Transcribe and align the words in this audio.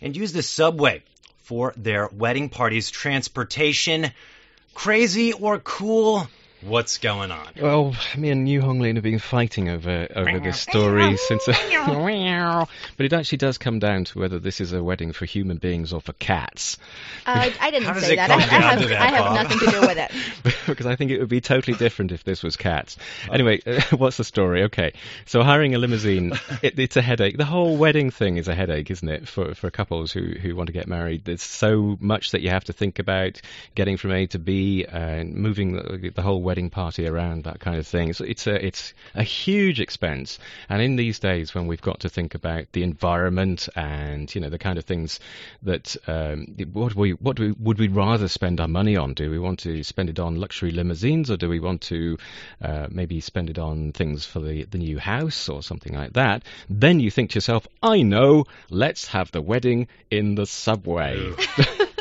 and 0.00 0.14
use 0.14 0.32
the 0.32 0.40
subway 0.40 1.02
for 1.43 1.73
their 1.77 2.07
wedding 2.07 2.49
party's 2.49 2.89
transportation. 2.89 4.11
Crazy 4.73 5.33
or 5.33 5.59
cool? 5.59 6.27
What's 6.65 6.97
going 6.97 7.31
on? 7.31 7.47
Well, 7.61 7.93
me 8.17 8.29
and 8.29 8.45
New 8.45 8.61
Honglin 8.61 8.95
have 8.95 9.03
been 9.03 9.19
fighting 9.19 9.67
over 9.67 10.07
over 10.15 10.39
this 10.39 10.61
story 10.61 11.17
since. 11.17 11.45
but 11.47 13.05
it 13.05 13.11
actually 13.11 13.37
does 13.39 13.57
come 13.57 13.79
down 13.79 14.05
to 14.05 14.19
whether 14.19 14.39
this 14.39 14.61
is 14.61 14.71
a 14.71 14.81
wedding 14.81 15.11
for 15.11 15.25
human 15.25 15.57
beings 15.57 15.91
or 15.91 15.99
for 15.99 16.13
cats. 16.13 16.77
Uh, 17.25 17.49
I 17.59 17.69
didn't 17.69 17.85
How 17.87 17.93
does 17.93 18.05
say 18.05 18.13
it 18.13 18.15
that. 18.15 18.29
come 18.29 18.39
I, 18.39 18.43
I 18.43 18.61
have, 18.61 18.81
to 18.81 18.87
that, 18.87 19.01
I 19.01 19.05
have 19.07 19.25
Bob? 19.25 19.43
nothing 19.43 19.59
to 19.59 19.65
do 19.71 19.81
with 19.81 19.97
it. 19.97 20.55
because 20.65 20.85
I 20.85 20.95
think 20.95 21.11
it 21.11 21.19
would 21.19 21.27
be 21.27 21.41
totally 21.41 21.75
different 21.75 22.13
if 22.13 22.23
this 22.23 22.41
was 22.43 22.55
cats. 22.55 22.95
Anyway, 23.29 23.59
what's 23.91 24.15
the 24.15 24.23
story? 24.23 24.63
Okay, 24.63 24.93
so 25.25 25.43
hiring 25.43 25.75
a 25.75 25.79
limousine, 25.79 26.31
it, 26.61 26.79
it's 26.79 26.95
a 26.95 27.01
headache. 27.01 27.37
The 27.37 27.45
whole 27.45 27.75
wedding 27.75 28.09
thing 28.09 28.37
is 28.37 28.47
a 28.47 28.55
headache, 28.55 28.89
isn't 28.89 29.09
it, 29.09 29.27
for 29.27 29.53
for 29.53 29.69
couples 29.69 30.13
who 30.13 30.21
who 30.21 30.55
want 30.55 30.67
to 30.67 30.73
get 30.73 30.87
married? 30.87 31.25
There's 31.25 31.43
so 31.43 31.97
much 31.99 32.31
that 32.31 32.41
you 32.41 32.51
have 32.51 32.63
to 32.65 32.73
think 32.73 32.99
about, 32.99 33.41
getting 33.75 33.97
from 33.97 34.11
A 34.11 34.27
to 34.27 34.39
B, 34.39 34.85
and 34.85 35.35
moving 35.35 35.73
the, 35.73 36.11
the 36.15 36.21
whole 36.21 36.41
wedding 36.41 36.52
party 36.69 37.07
around, 37.07 37.43
that 37.43 37.59
kind 37.59 37.77
of 37.77 37.87
thing. 37.87 38.13
So 38.13 38.25
it's 38.25 38.47
a 38.47 38.65
it's 38.65 38.93
a 39.15 39.23
huge 39.23 39.79
expense. 39.79 40.39
And 40.69 40.81
in 40.81 40.95
these 40.95 41.19
days, 41.19 41.53
when 41.53 41.67
we've 41.67 41.81
got 41.81 42.01
to 42.01 42.09
think 42.09 42.35
about 42.35 42.71
the 42.71 42.83
environment 42.83 43.69
and 43.75 44.33
you 44.33 44.41
know 44.41 44.49
the 44.49 44.59
kind 44.59 44.77
of 44.77 44.85
things 44.85 45.19
that 45.63 45.95
um, 46.07 46.55
what 46.73 46.95
we 46.95 47.11
what 47.11 47.37
do 47.37 47.47
we, 47.47 47.51
would 47.59 47.79
we 47.79 47.87
rather 47.87 48.27
spend 48.27 48.59
our 48.59 48.67
money 48.67 48.95
on? 48.95 49.13
Do 49.13 49.29
we 49.29 49.39
want 49.39 49.59
to 49.59 49.83
spend 49.83 50.09
it 50.09 50.19
on 50.19 50.39
luxury 50.39 50.71
limousines, 50.71 51.31
or 51.31 51.37
do 51.37 51.49
we 51.49 51.59
want 51.59 51.81
to 51.83 52.17
uh, 52.61 52.87
maybe 52.89 53.19
spend 53.19 53.49
it 53.49 53.59
on 53.59 53.91
things 53.91 54.25
for 54.25 54.39
the 54.39 54.65
the 54.65 54.77
new 54.77 54.99
house 54.99 55.49
or 55.49 55.63
something 55.63 55.93
like 55.93 56.13
that? 56.13 56.43
Then 56.69 56.99
you 56.99 57.11
think 57.11 57.31
to 57.31 57.35
yourself, 57.35 57.67
I 57.81 58.01
know, 58.03 58.45
let's 58.69 59.07
have 59.07 59.31
the 59.31 59.41
wedding 59.41 59.87
in 60.09 60.35
the 60.35 60.45
subway. 60.45 61.33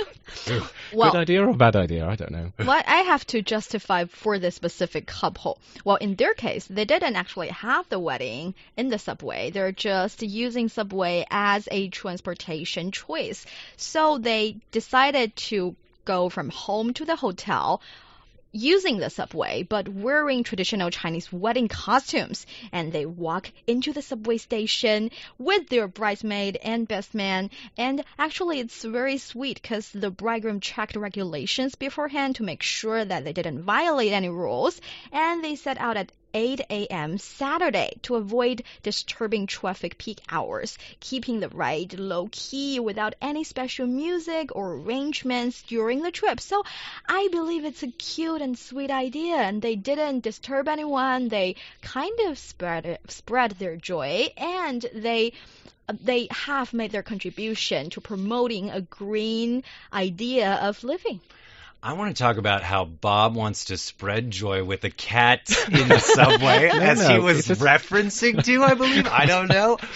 Well, 0.92 1.12
Good 1.12 1.18
idea 1.18 1.46
or 1.46 1.54
bad 1.54 1.76
idea? 1.76 2.06
I 2.06 2.16
don't 2.16 2.32
know. 2.32 2.52
what 2.64 2.86
I 2.86 2.98
have 2.98 3.26
to 3.28 3.42
justify 3.42 4.04
for 4.04 4.38
this 4.38 4.54
specific 4.54 5.06
couple. 5.06 5.58
Well, 5.84 5.96
in 5.96 6.16
their 6.16 6.34
case, 6.34 6.66
they 6.66 6.84
didn't 6.84 7.16
actually 7.16 7.48
have 7.48 7.88
the 7.88 7.98
wedding 7.98 8.54
in 8.76 8.88
the 8.88 8.98
subway. 8.98 9.50
They're 9.50 9.72
just 9.72 10.22
using 10.22 10.68
subway 10.68 11.26
as 11.30 11.68
a 11.70 11.88
transportation 11.88 12.90
choice. 12.92 13.46
So 13.76 14.18
they 14.18 14.56
decided 14.70 15.34
to 15.48 15.76
go 16.04 16.28
from 16.28 16.50
home 16.50 16.92
to 16.94 17.04
the 17.04 17.16
hotel 17.16 17.80
using 18.52 18.98
the 18.98 19.10
subway, 19.10 19.62
but 19.62 19.88
wearing 19.88 20.44
traditional 20.44 20.90
Chinese 20.90 21.32
wedding 21.32 21.68
costumes. 21.68 22.46
And 22.70 22.92
they 22.92 23.06
walk 23.06 23.50
into 23.66 23.92
the 23.92 24.02
subway 24.02 24.36
station 24.36 25.10
with 25.38 25.68
their 25.68 25.88
bridesmaid 25.88 26.58
and 26.62 26.86
best 26.86 27.14
man. 27.14 27.50
And 27.76 28.04
actually, 28.18 28.60
it's 28.60 28.84
very 28.84 29.18
sweet 29.18 29.60
because 29.60 29.90
the 29.90 30.10
bridegroom 30.10 30.60
checked 30.60 30.96
regulations 30.96 31.74
beforehand 31.74 32.36
to 32.36 32.42
make 32.42 32.62
sure 32.62 33.04
that 33.04 33.24
they 33.24 33.32
didn't 33.32 33.62
violate 33.62 34.12
any 34.12 34.28
rules. 34.28 34.80
And 35.10 35.42
they 35.42 35.56
set 35.56 35.78
out 35.78 35.96
at 35.96 36.12
8 36.34 36.60
a.m. 36.70 37.18
Saturday 37.18 37.92
to 38.02 38.16
avoid 38.16 38.62
disturbing 38.82 39.46
traffic 39.46 39.98
peak 39.98 40.20
hours, 40.28 40.78
keeping 41.00 41.40
the 41.40 41.48
ride 41.48 41.98
low 41.98 42.28
key 42.32 42.80
without 42.80 43.14
any 43.20 43.44
special 43.44 43.86
music 43.86 44.54
or 44.56 44.74
arrangements 44.74 45.62
during 45.62 46.02
the 46.02 46.10
trip. 46.10 46.40
So 46.40 46.64
I 47.06 47.28
believe 47.30 47.64
it's 47.64 47.82
a 47.82 47.88
cute 47.88 48.40
and 48.42 48.58
sweet 48.58 48.90
idea, 48.90 49.36
and 49.36 49.60
they 49.60 49.76
didn't 49.76 50.20
disturb 50.20 50.68
anyone. 50.68 51.28
They 51.28 51.56
kind 51.82 52.18
of 52.26 52.38
spread 52.38 52.98
spread 53.08 53.52
their 53.52 53.76
joy, 53.76 54.28
and 54.36 54.84
they 54.94 55.32
they 56.00 56.28
have 56.30 56.72
made 56.72 56.92
their 56.92 57.02
contribution 57.02 57.90
to 57.90 58.00
promoting 58.00 58.70
a 58.70 58.80
green 58.80 59.64
idea 59.92 60.54
of 60.54 60.82
living. 60.84 61.20
I 61.84 61.94
want 61.94 62.14
to 62.16 62.22
talk 62.22 62.36
about 62.36 62.62
how 62.62 62.84
Bob 62.84 63.34
wants 63.34 63.64
to 63.66 63.76
spread 63.76 64.30
joy 64.30 64.62
with 64.62 64.84
a 64.84 64.90
cat 64.90 65.50
in 65.66 65.88
the 65.88 65.98
subway, 65.98 66.68
as 66.72 67.04
he 67.08 67.18
was 67.18 67.46
just- 67.46 67.60
referencing 67.60 68.44
to, 68.44 68.62
I 68.62 68.74
believe. 68.74 69.08
I 69.08 69.26
don't 69.26 69.48
know. 69.48 69.78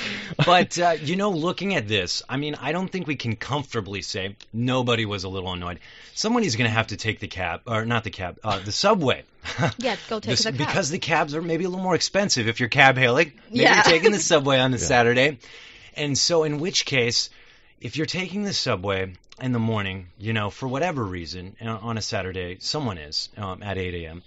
But, 0.44 0.78
uh, 0.78 0.96
you 1.00 1.16
know, 1.16 1.30
looking 1.30 1.74
at 1.74 1.88
this, 1.88 2.22
I 2.28 2.36
mean, 2.36 2.56
I 2.56 2.72
don't 2.72 2.88
think 2.88 3.06
we 3.06 3.16
can 3.16 3.36
comfortably 3.36 4.02
say 4.02 4.36
nobody 4.52 5.04
was 5.06 5.24
a 5.24 5.28
little 5.28 5.52
annoyed. 5.52 5.78
Somebody's 6.14 6.56
going 6.56 6.68
to 6.68 6.74
have 6.74 6.88
to 6.88 6.96
take 6.96 7.20
the 7.20 7.26
cab, 7.28 7.62
or 7.66 7.84
not 7.86 8.04
the 8.04 8.10
cab, 8.10 8.38
uh, 8.44 8.58
the 8.58 8.72
subway. 8.72 9.22
Yes, 9.78 9.98
go 10.08 10.18
take 10.20 10.30
This- 10.30 10.44
the 10.44 10.50
cab. 10.50 10.58
Because 10.58 10.90
the 10.90 10.98
cabs 10.98 11.34
are 11.34 11.42
maybe 11.42 11.64
a 11.64 11.68
little 11.68 11.82
more 11.82 11.94
expensive 11.94 12.48
if 12.48 12.58
you're 12.60 12.68
cab 12.68 12.96
hailing. 12.98 13.32
Maybe 13.48 13.62
Yeah. 13.62 13.76
you're 13.76 13.84
taking 13.84 14.10
the 14.12 14.18
subway 14.18 14.58
on 14.58 14.74
a 14.74 14.78
Saturday. 14.78 15.38
And 15.94 16.18
so, 16.18 16.42
in 16.44 16.58
which 16.58 16.84
case, 16.84 17.30
if 17.80 17.96
you're 17.96 18.06
taking 18.06 18.42
the 18.42 18.52
subway 18.52 19.12
in 19.40 19.52
the 19.52 19.58
morning, 19.58 20.08
you 20.18 20.32
know, 20.32 20.50
for 20.50 20.66
whatever 20.66 21.04
reason, 21.04 21.56
uh, 21.60 21.68
on 21.68 21.98
a 21.98 22.02
Saturday, 22.02 22.56
someone 22.60 22.98
is 22.98 23.28
um, 23.36 23.62
at 23.62 23.78
8 23.78 23.94
a.m., 23.94 24.22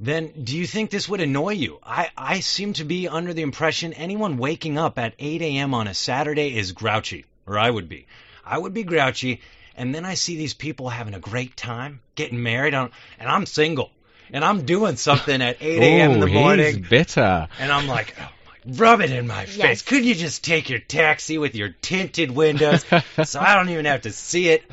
then 0.00 0.32
do 0.42 0.56
you 0.56 0.66
think 0.66 0.90
this 0.90 1.08
would 1.08 1.20
annoy 1.20 1.52
you? 1.52 1.78
I, 1.84 2.10
I 2.16 2.40
seem 2.40 2.72
to 2.74 2.84
be 2.84 3.06
under 3.06 3.32
the 3.32 3.42
impression 3.42 3.92
anyone 3.92 4.38
waking 4.38 4.76
up 4.76 4.98
at 4.98 5.14
8 5.18 5.40
a.m. 5.40 5.72
on 5.72 5.86
a 5.86 5.94
Saturday 5.94 6.56
is 6.56 6.72
grouchy, 6.72 7.26
or 7.46 7.58
I 7.58 7.70
would 7.70 7.88
be. 7.88 8.06
I 8.44 8.58
would 8.58 8.74
be 8.74 8.82
grouchy, 8.82 9.40
and 9.76 9.94
then 9.94 10.04
I 10.04 10.14
see 10.14 10.36
these 10.36 10.52
people 10.52 10.88
having 10.88 11.14
a 11.14 11.20
great 11.20 11.56
time, 11.56 12.00
getting 12.16 12.42
married, 12.42 12.74
on, 12.74 12.90
and 13.20 13.28
I'm 13.28 13.46
single, 13.46 13.92
and 14.32 14.44
I'm 14.44 14.66
doing 14.66 14.96
something 14.96 15.40
at 15.40 15.58
8 15.60 15.80
a.m. 15.80 16.10
in 16.10 16.20
the 16.20 16.26
morning. 16.26 16.66
he's 16.66 16.88
bitter. 16.88 17.48
And 17.60 17.70
I'm 17.70 17.86
like, 17.86 18.16
oh 18.20 18.28
rub 18.66 19.00
it 19.00 19.10
in 19.10 19.26
my 19.26 19.44
face. 19.46 19.56
Yes. 19.56 19.82
Could 19.82 20.04
you 20.04 20.14
just 20.14 20.44
take 20.44 20.70
your 20.70 20.78
taxi 20.78 21.38
with 21.38 21.54
your 21.54 21.68
tinted 21.82 22.30
windows 22.30 22.84
so 23.24 23.40
I 23.40 23.54
don't 23.54 23.68
even 23.70 23.84
have 23.84 24.02
to 24.02 24.12
see 24.12 24.48
it? 24.48 24.64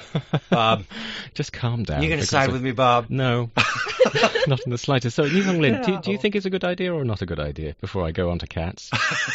Bob, 0.49 0.79
um, 0.79 0.85
Just 1.33 1.53
calm 1.53 1.83
down. 1.83 2.01
You're 2.01 2.09
going 2.09 2.19
to 2.21 2.25
side 2.27 2.47
of- 2.49 2.53
with 2.53 2.61
me, 2.61 2.71
Bob? 2.71 3.07
No, 3.09 3.49
not 4.47 4.59
in 4.65 4.71
the 4.71 4.77
slightest. 4.77 5.15
So, 5.15 5.23
Yu 5.23 5.43
Honglin, 5.43 5.85
do, 5.85 5.99
do 6.01 6.11
you 6.11 6.17
think 6.17 6.35
it's 6.35 6.45
a 6.45 6.49
good 6.49 6.63
idea 6.65 6.93
or 6.93 7.03
not 7.05 7.21
a 7.21 7.25
good 7.25 7.39
idea? 7.39 7.75
Before 7.81 8.03
I 8.05 8.11
go 8.11 8.29
on 8.31 8.39
to 8.39 8.47
cats, 8.47 8.89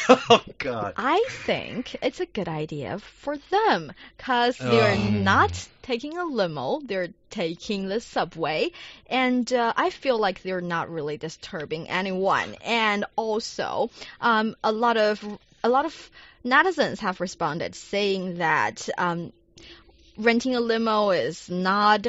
oh, 0.08 0.42
God. 0.58 0.94
I 0.96 1.24
think 1.30 1.96
it's 2.02 2.20
a 2.20 2.26
good 2.26 2.48
idea 2.48 2.98
for 2.98 3.36
them 3.50 3.92
because 4.16 4.56
they're 4.58 4.96
Oh. 4.96 5.10
not 5.10 5.68
taking 5.82 6.16
a 6.18 6.24
limo, 6.24 6.80
they're 6.84 7.08
taking 7.36 7.86
the 7.88 8.00
subway, 8.00 8.70
and 9.08 9.52
uh, 9.52 9.72
I 9.76 9.90
feel 9.90 10.18
like 10.18 10.42
they're 10.42 10.62
not 10.62 10.90
really 10.90 11.18
disturbing 11.18 11.88
anyone. 11.90 12.56
And 12.64 13.04
also, 13.14 13.90
um, 14.22 14.56
a 14.64 14.72
lot 14.72 14.96
of 14.96 15.22
a 15.62 15.68
lot 15.68 15.84
of 15.84 16.10
netizens 16.44 16.98
have 17.00 17.20
responded 17.20 17.74
saying 17.74 18.38
that 18.38 18.88
um, 18.96 19.32
renting 20.16 20.54
a 20.56 20.60
limo 20.60 21.10
is 21.10 21.50
not 21.50 22.06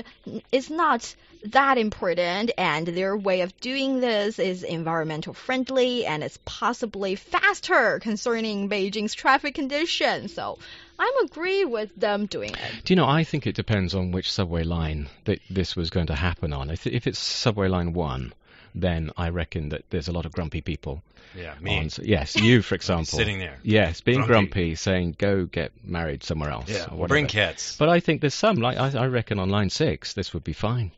is 0.52 0.70
not 0.70 1.14
that 1.46 1.78
important 1.78 2.52
and 2.58 2.88
their 2.88 3.16
way 3.16 3.42
of 3.42 3.58
doing 3.60 4.00
this 4.02 4.40
is 4.40 4.64
environmental 4.64 5.34
friendly 5.34 6.06
and 6.06 6.24
it's 6.24 6.38
possibly 6.46 7.16
faster 7.16 8.00
concerning 8.00 8.70
Beijing's 8.70 9.14
traffic 9.14 9.56
conditions. 9.56 10.34
So 10.34 10.58
I'm 11.00 11.26
agree 11.26 11.66
with 11.66 11.96
them 11.96 12.26
doing 12.26 12.52
it. 12.52 12.84
do 12.86 12.94
you 12.94 12.96
know? 12.96 13.08
I 13.08 13.24
think 13.24 13.46
it 13.48 13.56
depends 13.56 13.94
on 13.96 14.12
which 14.12 14.32
subway 14.32 14.64
line 14.64 15.10
that 15.26 15.40
this 15.50 15.76
was 15.76 15.90
going 15.90 16.08
to 16.08 16.16
happen 16.16 16.54
on. 16.54 16.70
If, 16.70 16.88
if 16.88 17.08
it's 17.08 17.20
subway 17.20 17.68
line 17.68 17.94
one, 17.94 18.34
then 18.74 19.12
I 19.18 19.30
reckon 19.30 19.70
that 19.70 19.84
there's 19.90 20.08
a 20.08 20.12
lot 20.12 20.26
of 20.26 20.32
grumpy 20.32 20.62
people. 20.62 21.02
Yeah, 21.36 21.54
me. 21.62 21.86
s- 21.86 22.00
yes, 22.02 22.36
you, 22.36 22.62
for 22.62 22.74
example, 22.82 23.06
Sitting 23.18 23.38
there. 23.38 23.58
Yes, 23.62 24.02
being 24.02 24.20
Grumpy. 24.24 24.32
grumpy, 24.32 24.76
saying 24.76 25.16
go 25.18 25.46
get 25.46 25.72
married 25.84 26.24
somewhere 26.24 26.50
else. 26.50 26.70
Yeah, 26.70 26.86
or 26.92 27.08
bring 27.08 27.28
cats. 27.28 27.76
But 27.78 27.90
I 27.90 28.00
think 28.00 28.22
there's 28.22 28.34
some, 28.34 28.58
like 28.58 28.78
I, 28.78 28.98
I 28.98 29.08
reckon 29.08 29.38
on 29.40 29.50
line 29.50 29.70
six, 29.70 30.14
this 30.14 30.34
would 30.34 30.44
be 30.44 30.54
fine. 30.54 30.92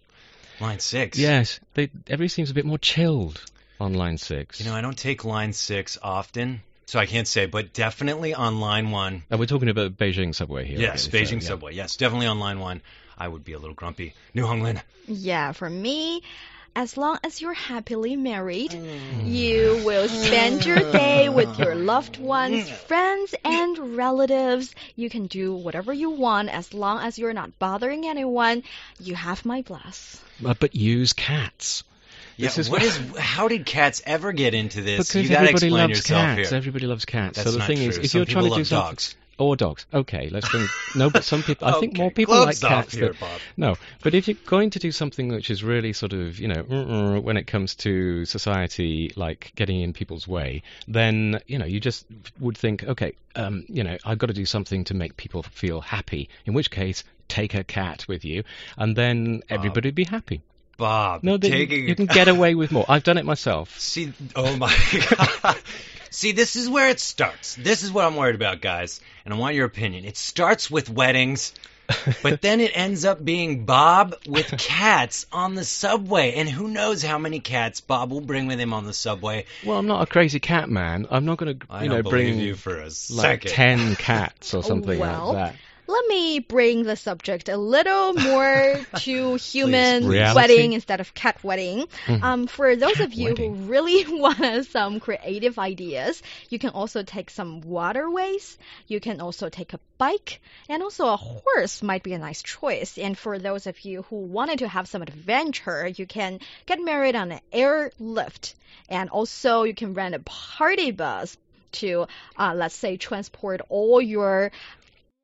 Line 0.59 0.79
six. 0.79 1.17
Yes, 1.17 1.59
they, 1.73 1.89
everybody 2.07 2.27
seems 2.27 2.51
a 2.51 2.53
bit 2.53 2.65
more 2.65 2.77
chilled 2.77 3.41
on 3.79 3.93
line 3.93 4.17
six. 4.17 4.59
You 4.59 4.65
know, 4.65 4.75
I 4.75 4.81
don't 4.81 4.97
take 4.97 5.23
line 5.23 5.53
six 5.53 5.97
often, 6.01 6.61
so 6.85 6.99
I 6.99 7.05
can't 7.05 7.27
say, 7.27 7.45
but 7.45 7.73
definitely 7.73 8.33
on 8.33 8.59
line 8.59 8.91
one. 8.91 9.23
and 9.29 9.39
we're 9.39 9.45
talking 9.45 9.69
about 9.69 9.97
Beijing 9.97 10.35
subway 10.35 10.65
here. 10.65 10.79
Yes, 10.79 11.07
okay, 11.07 11.25
so, 11.25 11.31
Beijing 11.35 11.41
yeah. 11.41 11.47
subway. 11.47 11.73
Yes, 11.73 11.95
definitely 11.95 12.27
on 12.27 12.39
line 12.39 12.59
one. 12.59 12.81
I 13.17 13.27
would 13.27 13.43
be 13.43 13.53
a 13.53 13.59
little 13.59 13.75
grumpy. 13.75 14.13
New 14.33 14.45
Honglin. 14.45 14.81
Yeah, 15.07 15.51
for 15.51 15.69
me, 15.69 16.23
as 16.75 16.97
long 16.97 17.17
as 17.23 17.41
you're 17.41 17.53
happily 17.53 18.15
married, 18.15 18.73
you 19.25 19.81
will 19.85 20.07
spend 20.07 20.65
your 20.65 20.91
day 20.91 21.29
with 21.29 21.57
your 21.59 21.75
loved 21.75 22.19
ones, 22.19 22.69
friends, 22.69 23.35
and 23.43 23.97
relatives. 23.97 24.73
You 24.95 25.09
can 25.09 25.27
do 25.27 25.53
whatever 25.53 25.91
you 25.93 26.09
want 26.11 26.49
as 26.49 26.73
long 26.73 26.99
as 27.01 27.17
you're 27.19 27.33
not 27.33 27.57
bothering 27.59 28.05
anyone. 28.07 28.63
You 28.99 29.15
have 29.15 29.45
my 29.45 29.61
bless. 29.61 30.21
Uh, 30.45 30.53
but 30.59 30.75
use 30.75 31.13
cats. 31.13 31.83
Yeah, 32.37 32.47
This 32.47 32.57
is 32.59 32.69
what 32.69 32.81
wh- 32.81 33.17
how 33.19 33.47
did 33.49 33.65
cats 33.65 34.01
ever 34.05 34.31
get 34.31 34.53
into 34.53 34.81
this? 34.81 35.09
Because 35.09 35.23
you 35.23 35.29
gotta 35.29 35.49
everybody 35.49 35.67
explain 35.67 35.71
loves 35.73 35.89
yourself 35.99 36.21
cats. 36.37 36.49
here. 36.49 36.57
Everybody 36.57 36.87
loves 36.87 37.05
cats. 37.05 37.35
That's 37.35 37.47
so 37.47 37.51
the 37.51 37.57
not 37.59 37.67
thing 37.67 37.77
true. 37.77 37.87
is, 37.87 37.97
if 37.97 38.11
Some 38.11 38.19
you're 38.19 38.25
trying 38.25 38.45
to 38.45 38.49
people 38.49 38.55
do 38.55 38.59
love 38.61 38.67
something, 38.67 38.87
dogs. 38.91 39.15
Or 39.39 39.55
dogs, 39.55 39.85
okay, 39.93 40.29
let's 40.29 40.47
bring. 40.49 40.67
no, 40.95 41.09
but 41.09 41.23
some 41.23 41.41
people. 41.41 41.67
I 41.67 41.79
think 41.79 41.93
Okay, 41.93 42.01
more 42.01 42.11
people 42.11 42.35
gloves 42.35 42.61
like 42.61 42.71
cats. 42.71 42.93
here. 42.93 43.13
No, 43.57 43.75
but 44.03 44.13
if 44.13 44.27
you're 44.27 44.37
going 44.45 44.69
to 44.71 44.79
do 44.79 44.91
something 44.91 45.29
which 45.29 45.49
is 45.49 45.63
really 45.63 45.93
sort 45.93 46.13
of, 46.13 46.39
you 46.39 46.47
know, 46.47 47.19
when 47.21 47.37
it 47.37 47.47
comes 47.47 47.73
to 47.75 48.25
society, 48.25 49.11
like 49.15 49.51
getting 49.55 49.81
in 49.81 49.93
people's 49.93 50.27
way, 50.27 50.61
then 50.87 51.39
you 51.47 51.57
know 51.57 51.65
you 51.65 51.79
just 51.79 52.05
would 52.39 52.57
think, 52.57 52.83
okay, 52.83 53.13
um, 53.35 53.65
you 53.67 53.83
know, 53.83 53.97
I've 54.05 54.17
got 54.17 54.27
to 54.27 54.33
do 54.33 54.45
something 54.45 54.83
to 54.85 54.93
make 54.93 55.17
people 55.17 55.43
feel 55.43 55.81
happy. 55.81 56.29
In 56.45 56.53
which 56.53 56.69
case, 56.69 57.03
take 57.27 57.53
a 57.55 57.63
cat 57.63 58.05
with 58.07 58.25
you, 58.25 58.43
and 58.77 58.95
then 58.95 59.41
everybody'd 59.49 59.95
be 59.95 60.03
happy. 60.05 60.41
Bob, 60.77 61.23
No, 61.23 61.35
that 61.35 61.49
you, 61.49 61.65
you 61.65 61.93
can 61.93 62.05
get 62.05 62.29
away 62.29 62.55
with 62.55 62.71
more. 62.71 62.85
I've 62.87 63.03
done 63.03 63.17
it 63.17 63.25
myself. 63.25 63.77
See, 63.77 64.13
oh 64.33 64.55
my 64.55 64.73
god. 65.43 65.57
See, 66.11 66.31
this 66.31 66.55
is 66.55 66.69
where 66.69 66.89
it 66.89 66.99
starts. 66.99 67.55
This 67.55 67.83
is 67.83 67.91
what 67.91 68.05
I'm 68.05 68.15
worried 68.15 68.35
about, 68.35 68.61
guys, 68.61 68.99
and 69.25 69.33
I 69.33 69.37
want 69.37 69.55
your 69.55 69.65
opinion. 69.65 70.05
It 70.05 70.17
starts 70.17 70.69
with 70.69 70.89
weddings, 70.89 71.53
but 72.23 72.41
then 72.41 72.59
it 72.59 72.71
ends 72.73 73.05
up 73.05 73.23
being 73.23 73.65
Bob 73.65 74.15
with 74.27 74.57
cats 74.57 75.25
on 75.31 75.55
the 75.55 75.63
subway, 75.63 76.33
and 76.33 76.49
who 76.49 76.67
knows 76.67 77.03
how 77.03 77.17
many 77.17 77.39
cats 77.39 77.81
Bob 77.81 78.11
will 78.11 78.21
bring 78.21 78.47
with 78.47 78.59
him 78.59 78.73
on 78.73 78.85
the 78.85 78.93
subway. 78.93 79.45
Well, 79.65 79.77
I'm 79.77 79.87
not 79.87 80.01
a 80.01 80.05
crazy 80.05 80.39
cat 80.39 80.69
man. 80.69 81.07
I'm 81.09 81.25
not 81.25 81.37
going 81.37 81.59
to, 81.59 81.65
you 81.83 81.89
know, 81.89 82.03
bring 82.03 82.39
you 82.39 82.55
for 82.55 82.77
a 82.77 82.85
like 82.85 82.91
second. 82.91 83.51
ten 83.51 83.95
cats 83.95 84.53
or 84.53 84.57
oh, 84.59 84.61
something 84.61 84.99
well, 84.99 85.33
like 85.33 85.53
that. 85.53 85.55
Let 85.89 86.05
me 86.07 86.37
bring 86.37 86.83
the 86.83 86.95
subject 86.95 87.49
a 87.49 87.57
little 87.57 88.13
more 88.13 88.79
to 88.97 89.33
human 89.35 90.03
please. 90.03 90.35
Wedding 90.35 90.73
instead 90.73 90.99
of 90.99 91.15
cat 91.15 91.43
wedding. 91.43 91.87
Mhm. 92.05 92.21
Um, 92.21 92.45
for 92.45 92.75
those 92.75 92.93
Cat 92.93 93.07
of 93.07 93.13
you 93.15 93.29
wedding. 93.29 93.55
who 93.55 93.63
really 93.65 94.05
want 94.21 94.67
some 94.67 94.99
creative 94.99 95.57
ideas, 95.57 96.21
you 96.49 96.59
can 96.59 96.69
also 96.69 97.01
take 97.01 97.31
some 97.31 97.61
waterways. 97.61 98.59
You 98.87 98.99
can 98.99 99.19
also 99.19 99.49
take 99.49 99.73
a 99.73 99.79
bike, 99.97 100.41
and 100.69 100.83
also 100.83 101.07
a 101.07 101.17
horse 101.17 101.81
might 101.81 102.03
be 102.03 102.13
a 102.13 102.19
nice 102.19 102.43
choice. 102.43 102.99
And 102.99 103.17
for 103.17 103.39
those 103.39 103.65
of 103.65 103.79
you 103.81 104.03
who 104.03 104.17
wanted 104.17 104.59
to 104.59 104.67
have 104.67 104.87
some 104.87 105.01
adventure, 105.01 105.87
you 105.87 106.05
can 106.05 106.39
get 106.67 106.79
married 106.79 107.15
on 107.15 107.31
an 107.31 107.39
airlift, 107.51 108.53
and 108.89 109.09
also 109.09 109.63
you 109.63 109.73
can 109.73 109.95
rent 109.95 110.13
a 110.13 110.19
party 110.19 110.91
bus 110.91 111.35
to, 111.71 112.07
uh, 112.35 112.53
let's 112.55 112.73
say, 112.73 112.97
transport 112.97 113.61
all 113.69 114.01
your 114.01 114.51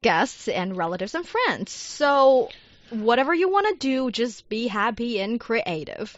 guests 0.06 0.48
and 0.48 0.78
relatives 0.78 1.16
and 1.16 1.26
friends. 1.28 1.72
So, 1.72 2.50
whatever 2.92 3.34
you 3.34 3.50
want 3.50 3.68
to 3.70 3.88
do, 3.88 4.12
just 4.12 4.48
be 4.50 4.68
happy 4.68 5.20
and 5.20 5.40
creative. 5.40 6.16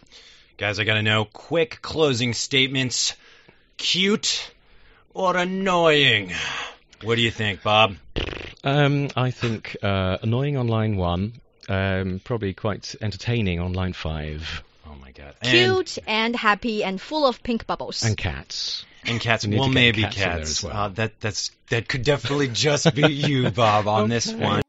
Guys, 0.58 0.78
I 0.78 0.84
gotta 0.84 1.02
know 1.04 1.24
quick 1.24 1.82
closing 1.82 2.34
statements. 2.34 3.16
Cute 3.78 4.52
or 5.14 5.38
annoying? 5.38 6.34
What 7.02 7.16
do 7.16 7.22
you 7.22 7.32
think, 7.32 7.64
Bob? 7.64 7.96
Um, 8.62 9.08
I 9.16 9.32
think 9.32 9.78
uh, 9.82 10.18
annoying 10.22 10.58
on 10.58 10.68
line 10.68 10.98
one, 10.98 11.40
um, 11.70 12.20
probably 12.26 12.54
quite 12.54 12.94
entertaining 13.00 13.62
on 13.62 13.72
line 13.72 13.94
five, 13.94 14.64
Oh 14.86 14.96
my 15.00 15.12
god. 15.12 15.34
And, 15.42 15.50
Cute 15.52 15.98
and 16.06 16.36
happy 16.36 16.84
and 16.84 17.00
full 17.00 17.26
of 17.26 17.42
pink 17.42 17.66
bubbles. 17.66 18.04
and 18.04 18.18
cats. 18.18 18.86
And 19.08 19.20
cats. 19.20 19.46
We 19.48 19.58
Well, 19.60 19.70
maybe 19.70 20.04
cats 20.04 20.16
cats. 20.16 20.64
well. 20.64 20.76
Uh, 20.76 20.88
that 20.90 21.20
that's 21.20 21.52
that 21.70 21.88
could 21.88 22.04
definitely 22.04 22.48
just 22.50 22.94
be 22.94 23.08
you, 23.12 23.50
Bob, 23.52 23.88
on 23.88 24.10
this 24.16 24.32
one. 24.32 24.62